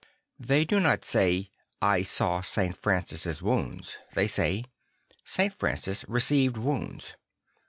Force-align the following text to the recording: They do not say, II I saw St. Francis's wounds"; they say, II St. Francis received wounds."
They 0.39 0.65
do 0.65 0.79
not 0.79 1.05
say, 1.05 1.27
II 1.35 1.49
I 1.83 2.01
saw 2.01 2.41
St. 2.41 2.75
Francis's 2.75 3.39
wounds"; 3.39 3.97
they 4.15 4.25
say, 4.27 4.51
II 4.55 4.65
St. 5.25 5.53
Francis 5.53 6.03
received 6.07 6.57
wounds." 6.57 7.13